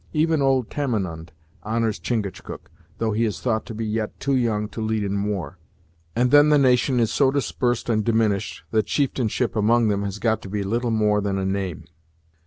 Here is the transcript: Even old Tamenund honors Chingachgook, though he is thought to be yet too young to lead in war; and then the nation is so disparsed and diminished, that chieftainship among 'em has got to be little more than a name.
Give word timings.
Even 0.13 0.41
old 0.41 0.71
Tamenund 0.71 1.31
honors 1.61 1.99
Chingachgook, 1.99 2.71
though 2.97 3.11
he 3.11 3.23
is 3.23 3.39
thought 3.39 3.67
to 3.67 3.75
be 3.75 3.85
yet 3.85 4.19
too 4.19 4.35
young 4.35 4.67
to 4.69 4.81
lead 4.81 5.03
in 5.03 5.25
war; 5.25 5.59
and 6.15 6.31
then 6.31 6.49
the 6.49 6.57
nation 6.57 6.99
is 6.99 7.11
so 7.13 7.29
disparsed 7.29 7.87
and 7.87 8.03
diminished, 8.03 8.63
that 8.71 8.87
chieftainship 8.87 9.55
among 9.55 9.91
'em 9.91 10.01
has 10.01 10.17
got 10.17 10.41
to 10.41 10.49
be 10.49 10.63
little 10.63 10.89
more 10.89 11.21
than 11.21 11.37
a 11.37 11.45
name. 11.45 11.85